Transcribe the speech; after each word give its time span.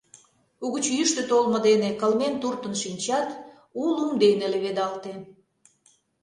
Угыч 0.65 0.85
йӱштӧ 0.97 1.21
толмо 1.29 1.59
дене 1.67 1.89
кылмен 1.99 2.33
туртын 2.41 2.73
шинчат, 2.81 3.29
у 3.81 3.83
лум 3.95 4.11
дене 4.23 4.45
леведалте. 4.53 5.13